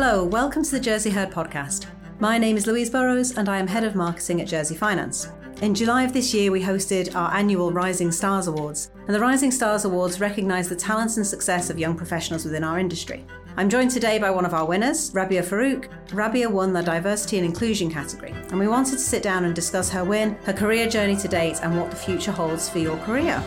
[0.00, 1.86] Hello, welcome to the Jersey Heard podcast.
[2.20, 5.32] My name is Louise Burrows and I am Head of Marketing at Jersey Finance.
[5.60, 9.50] In July of this year, we hosted our annual Rising Stars Awards, and the Rising
[9.50, 13.26] Stars Awards recognise the talents and success of young professionals within our industry.
[13.56, 15.88] I'm joined today by one of our winners, Rabia Farooque.
[16.12, 19.90] Rabia won the Diversity and Inclusion category, and we wanted to sit down and discuss
[19.90, 23.42] her win, her career journey to date, and what the future holds for your career.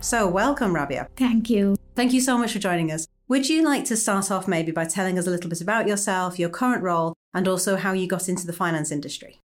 [0.00, 1.08] So, welcome, Rabia.
[1.16, 1.76] Thank you.
[1.96, 3.08] Thank you so much for joining us.
[3.28, 6.38] Would you like to start off maybe by telling us a little bit about yourself,
[6.38, 9.40] your current role, and also how you got into the finance industry?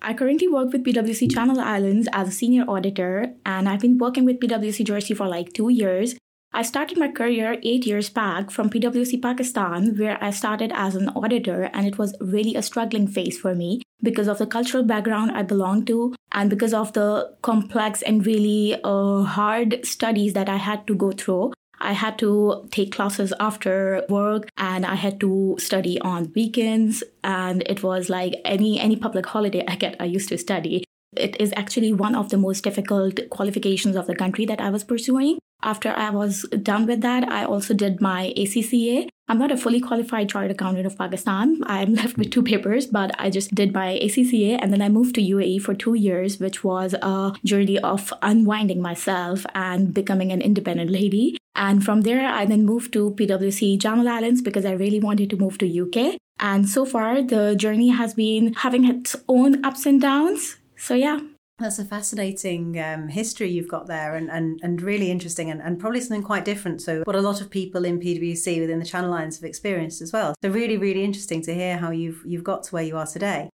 [0.00, 4.24] I currently work with PwC Channel Islands as a senior auditor, and I've been working
[4.24, 6.14] with PwC Jersey for like two years.
[6.52, 11.08] I started my career eight years back from PwC Pakistan, where I started as an
[11.08, 15.32] auditor, and it was really a struggling phase for me because of the cultural background
[15.32, 20.58] I belong to and because of the complex and really uh, hard studies that I
[20.58, 21.52] had to go through.
[21.84, 27.62] I had to take classes after work and I had to study on weekends and
[27.66, 30.84] it was like any any public holiday I get I used to study.
[31.16, 34.82] It is actually one of the most difficult qualifications of the country that I was
[34.82, 35.38] pursuing.
[35.62, 39.08] After I was done with that, I also did my ACCA.
[39.26, 41.62] I'm not a fully qualified chartered accountant of Pakistan.
[41.66, 45.14] I'm left with two papers, but I just did my ACCA and then I moved
[45.14, 50.42] to UAE for two years, which was a journey of unwinding myself and becoming an
[50.42, 51.38] independent lady.
[51.56, 55.36] And from there, I then moved to PwC Channel Islands because I really wanted to
[55.36, 56.18] move to UK.
[56.40, 60.56] And so far, the journey has been having its own ups and downs.
[60.76, 61.20] So yeah,
[61.58, 65.78] that's a fascinating um, history you've got there and, and, and really interesting and, and
[65.78, 69.12] probably something quite different to what a lot of people in PwC within the Channel
[69.12, 70.34] Islands have experienced as well.
[70.42, 73.50] So really, really interesting to hear how you've you've got to where you are today.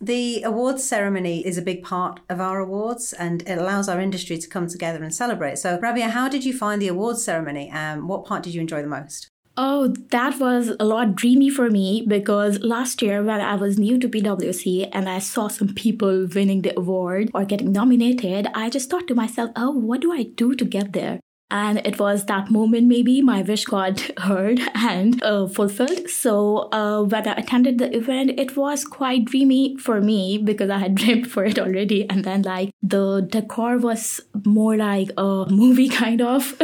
[0.00, 4.36] The awards ceremony is a big part of our awards and it allows our industry
[4.38, 5.56] to come together and celebrate.
[5.58, 7.70] So, Rabia, how did you find the awards ceremony?
[7.72, 9.30] and what part did you enjoy the most?
[9.56, 13.98] Oh, that was a lot dreamy for me because last year when I was new
[13.98, 18.90] to PwC and I saw some people winning the award or getting nominated, I just
[18.90, 21.20] thought to myself, oh, what do I do to get there?
[21.50, 26.08] And it was that moment maybe my wish got heard and uh, fulfilled.
[26.08, 30.78] So uh, when i attended the event it was quite dreamy for me because i
[30.78, 32.08] had dreamed for it already.
[32.08, 36.56] And then like the decor was more like a movie kind of.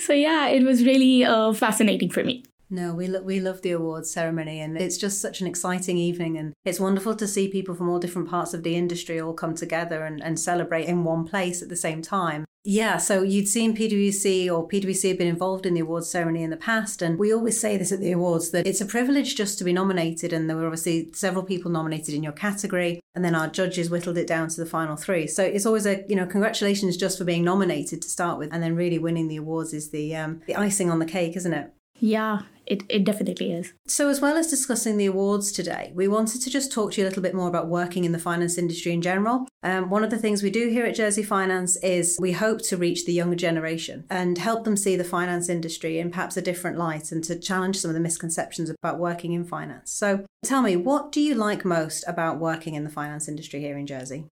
[0.00, 2.44] So yeah it was really uh, fascinating for me.
[2.70, 6.38] No, we lo- we love the awards ceremony, and it's just such an exciting evening,
[6.38, 9.54] and it's wonderful to see people from all different parts of the industry all come
[9.54, 12.46] together and, and celebrate in one place at the same time.
[12.64, 16.50] Yeah, so you'd seen PwC or PwC had been involved in the awards ceremony in
[16.50, 19.58] the past, and we always say this at the awards that it's a privilege just
[19.58, 23.34] to be nominated, and there were obviously several people nominated in your category, and then
[23.34, 25.26] our judges whittled it down to the final three.
[25.26, 28.62] So it's always a you know congratulations just for being nominated to start with, and
[28.62, 31.72] then really winning the awards is the um, the icing on the cake, isn't it?
[32.02, 33.74] Yeah, it, it definitely is.
[33.86, 37.06] So, as well as discussing the awards today, we wanted to just talk to you
[37.06, 39.46] a little bit more about working in the finance industry in general.
[39.62, 42.76] Um, one of the things we do here at Jersey Finance is we hope to
[42.76, 46.76] reach the younger generation and help them see the finance industry in perhaps a different
[46.76, 49.92] light and to challenge some of the misconceptions about working in finance.
[49.92, 53.78] So, tell me, what do you like most about working in the finance industry here
[53.78, 54.26] in Jersey?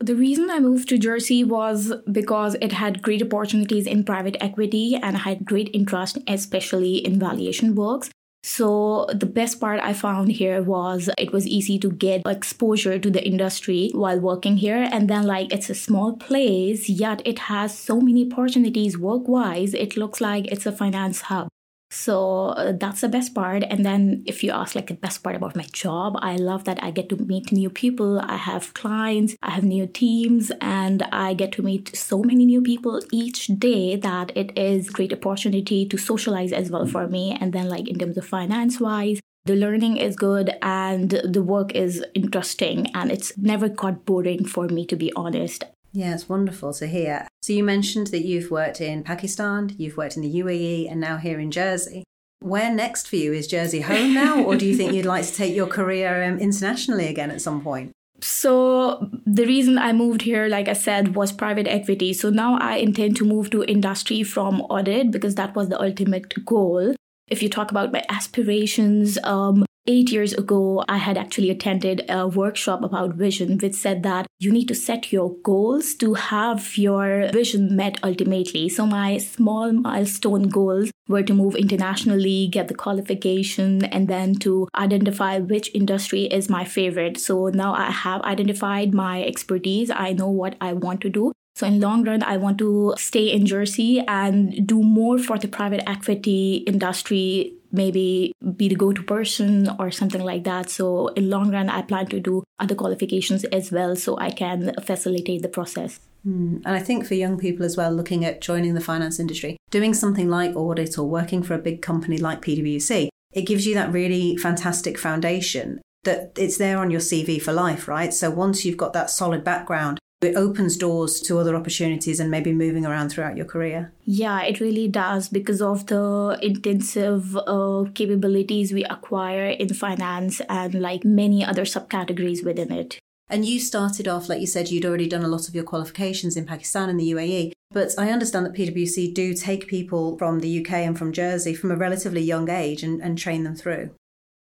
[0.00, 4.96] The reason I moved to Jersey was because it had great opportunities in private equity
[5.00, 8.10] and I had great interest, especially in valuation works.
[8.42, 13.10] So, the best part I found here was it was easy to get exposure to
[13.10, 14.86] the industry while working here.
[14.92, 19.72] And then, like, it's a small place, yet it has so many opportunities work wise.
[19.72, 21.48] It looks like it's a finance hub.
[21.94, 23.62] So uh, that's the best part.
[23.62, 26.82] And then if you ask like the best part about my job, I love that
[26.82, 28.18] I get to meet new people.
[28.20, 32.62] I have clients, I have new teams, and I get to meet so many new
[32.62, 37.38] people each day that it is great opportunity to socialize as well for me.
[37.40, 41.76] And then like in terms of finance wise, the learning is good and the work
[41.76, 45.64] is interesting and it's never got boring for me to be honest.
[45.94, 47.28] Yeah, it's wonderful to hear.
[47.40, 51.18] So, you mentioned that you've worked in Pakistan, you've worked in the UAE, and now
[51.18, 52.02] here in Jersey.
[52.40, 53.32] Where next for you?
[53.32, 56.40] Is Jersey home now, or do you think you'd like to take your career um,
[56.40, 57.92] internationally again at some point?
[58.20, 62.12] So, the reason I moved here, like I said, was private equity.
[62.12, 66.44] So, now I intend to move to industry from audit because that was the ultimate
[66.44, 66.96] goal.
[67.28, 72.26] If you talk about my aspirations, um, Eight years ago, I had actually attended a
[72.26, 77.28] workshop about vision, which said that you need to set your goals to have your
[77.30, 78.70] vision met ultimately.
[78.70, 84.68] So, my small milestone goals were to move internationally, get the qualification, and then to
[84.74, 87.18] identify which industry is my favorite.
[87.18, 89.90] So, now I have identified my expertise.
[89.90, 91.32] I know what I want to do.
[91.56, 95.46] So in long run, I want to stay in Jersey and do more for the
[95.46, 100.70] private equity industry maybe be the go-to person or something like that.
[100.70, 104.72] So in long run, I plan to do other qualifications as well so I can
[104.82, 105.98] facilitate the process.
[106.26, 106.62] Mm.
[106.64, 109.92] And I think for young people as well, looking at joining the finance industry, doing
[109.92, 113.92] something like audit or working for a big company like PwC, it gives you that
[113.92, 118.14] really fantastic foundation that it's there on your CV for life, right?
[118.14, 122.52] So once you've got that solid background, it opens doors to other opportunities and maybe
[122.52, 123.92] moving around throughout your career.
[124.04, 130.74] Yeah, it really does because of the intensive uh, capabilities we acquire in finance and
[130.74, 132.98] like many other subcategories within it.
[133.28, 136.36] And you started off, like you said, you'd already done a lot of your qualifications
[136.36, 137.52] in Pakistan and the UAE.
[137.70, 141.70] But I understand that PwC do take people from the UK and from Jersey from
[141.70, 143.90] a relatively young age and, and train them through.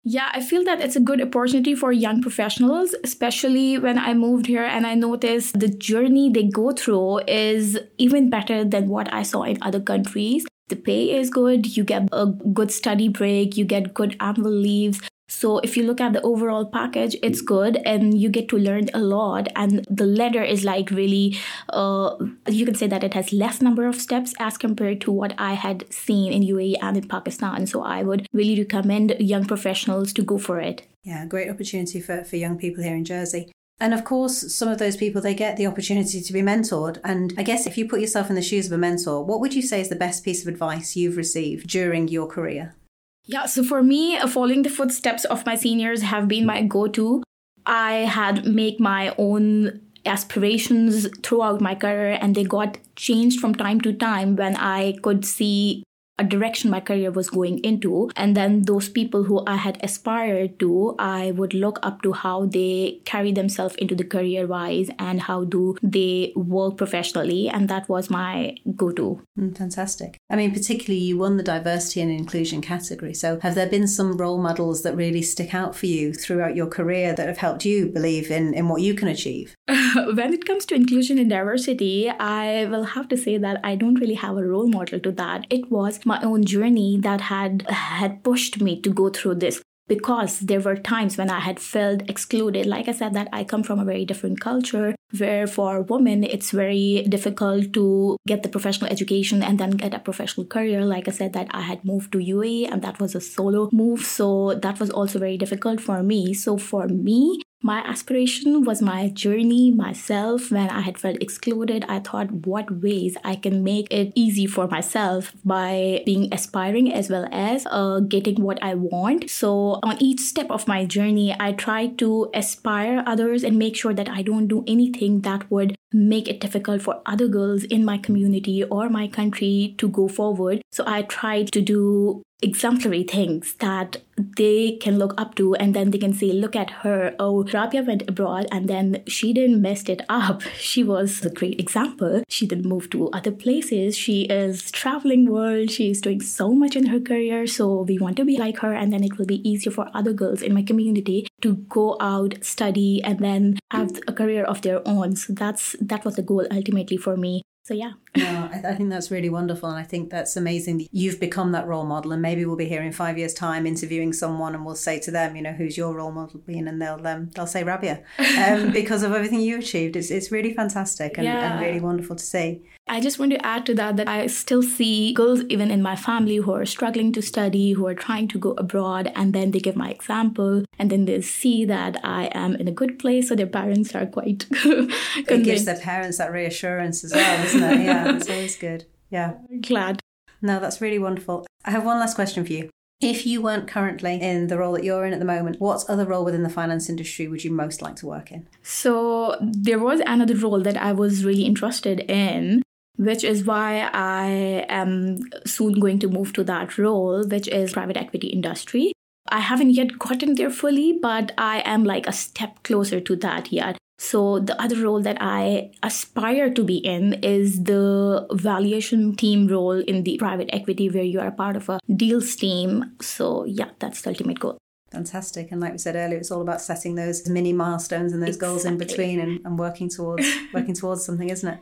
[0.05, 4.47] Yeah, I feel that it's a good opportunity for young professionals, especially when I moved
[4.47, 9.23] here and I noticed the journey they go through is even better than what I
[9.23, 10.45] saw in other countries.
[10.67, 14.99] The pay is good, you get a good study break, you get good annual leaves,
[15.33, 18.89] so if you look at the overall package, it's good and you get to learn
[18.93, 19.47] a lot.
[19.55, 21.37] And the letter is like really,
[21.69, 22.15] uh,
[22.47, 25.53] you can say that it has less number of steps as compared to what I
[25.53, 27.65] had seen in UAE and in Pakistan.
[27.65, 30.83] So I would really recommend young professionals to go for it.
[31.03, 33.51] Yeah, great opportunity for, for young people here in Jersey.
[33.79, 36.99] And of course, some of those people, they get the opportunity to be mentored.
[37.03, 39.55] And I guess if you put yourself in the shoes of a mentor, what would
[39.55, 42.75] you say is the best piece of advice you've received during your career?
[43.25, 47.23] Yeah, so for me, uh, following the footsteps of my seniors have been my go-to.
[47.65, 53.79] I had make my own aspirations throughout my career and they got changed from time
[53.81, 55.83] to time when I could see
[56.23, 58.09] a direction my career was going into.
[58.15, 62.45] And then those people who I had aspired to, I would look up to how
[62.45, 67.49] they carry themselves into the career wise and how do they work professionally.
[67.49, 69.21] And that was my go to.
[69.37, 70.17] Mm, fantastic.
[70.29, 73.13] I mean, particularly you won the diversity and inclusion category.
[73.13, 76.67] So have there been some role models that really stick out for you throughout your
[76.67, 79.55] career that have helped you believe in, in what you can achieve?
[80.13, 83.95] when it comes to inclusion and diversity, I will have to say that I don't
[83.95, 85.47] really have a role model to that.
[85.49, 90.39] It was my own journey that had had pushed me to go through this because
[90.39, 92.65] there were times when I had felt excluded.
[92.65, 96.51] Like I said, that I come from a very different culture where for women it's
[96.51, 100.83] very difficult to get the professional education and then get a professional career.
[100.83, 104.01] Like I said, that I had moved to UAE and that was a solo move.
[104.01, 106.33] So that was also very difficult for me.
[106.33, 110.51] So for me, my aspiration was my journey, myself.
[110.51, 114.67] When I had felt excluded, I thought what ways I can make it easy for
[114.67, 119.29] myself by being aspiring as well as uh, getting what I want.
[119.29, 123.93] So, on each step of my journey, I try to aspire others and make sure
[123.93, 127.97] that I don't do anything that would make it difficult for other girls in my
[127.97, 130.61] community or my country to go forward.
[130.73, 133.97] So, I tried to do exemplary things that
[134.37, 137.15] they can look up to and then they can say look at her.
[137.19, 140.41] Oh rabia went abroad and then she didn't mess it up.
[140.73, 142.23] She was a great example.
[142.29, 143.97] She didn't move to other places.
[143.97, 145.71] She is traveling world.
[145.71, 147.47] She is doing so much in her career.
[147.47, 150.13] So we want to be like her and then it will be easier for other
[150.13, 154.85] girls in my community to go out study and then have a career of their
[154.87, 155.15] own.
[155.15, 157.93] So that's that was the goal ultimately for me so yeah.
[158.17, 161.53] no, I, I, think that's really wonderful, and I think that's amazing that you've become
[161.53, 162.11] that role model.
[162.11, 165.11] And maybe we'll be here in five years' time interviewing someone, and we'll say to
[165.11, 168.03] them, you know, who's your role model been, and they'll um, they'll say Rabia,
[168.45, 169.95] um, because of everything you achieved.
[169.95, 171.53] It's it's really fantastic and, yeah.
[171.53, 172.63] and really wonderful to see.
[172.85, 175.95] I just want to add to that that I still see girls even in my
[175.95, 179.59] family who are struggling to study, who are trying to go abroad, and then they
[179.59, 183.35] give my example, and then they see that I am in a good place, so
[183.35, 184.47] their parents are quite.
[184.51, 187.85] it gives their parents that reassurance as well, isn't it?
[187.85, 188.85] Yeah, it's always good.
[189.09, 189.99] Yeah, glad.
[190.41, 191.45] No, that's really wonderful.
[191.65, 192.69] I have one last question for you.
[193.01, 196.05] If you weren't currently in the role that you're in at the moment, what other
[196.05, 198.47] role within the finance industry would you most like to work in?
[198.61, 202.63] So, there was another role that I was really interested in,
[202.97, 207.97] which is why I am soon going to move to that role, which is private
[207.97, 208.93] equity industry.
[209.29, 213.51] I haven't yet gotten there fully, but I am like a step closer to that
[213.51, 213.77] yet.
[213.99, 219.79] So, the other role that I aspire to be in is the valuation team role
[219.79, 222.95] in the private equity, where you are part of a deals team.
[223.01, 224.57] So, yeah, that's the ultimate goal.
[224.91, 225.51] Fantastic.
[225.51, 228.47] And like we said earlier, it's all about setting those mini milestones and those exactly.
[228.47, 231.59] goals in between and, and working towards working towards something, isn't it?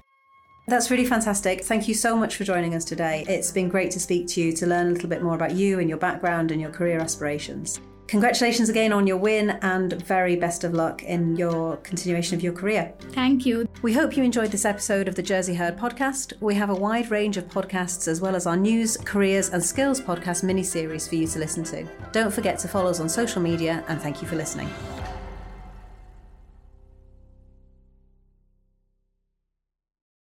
[0.68, 1.64] That's really fantastic.
[1.64, 3.26] Thank you so much for joining us today.
[3.28, 5.80] It's been great to speak to you, to learn a little bit more about you
[5.80, 7.80] and your background and your career aspirations.
[8.12, 12.52] Congratulations again on your win and very best of luck in your continuation of your
[12.52, 12.94] career.
[13.14, 13.70] Thank you.
[13.84, 16.34] We hope you enjoyed this episode of the Jersey Herd podcast.
[16.42, 20.02] We have a wide range of podcasts as well as our news, careers, and skills
[20.02, 21.88] podcast mini series for you to listen to.
[22.12, 24.70] Don't forget to follow us on social media and thank you for listening.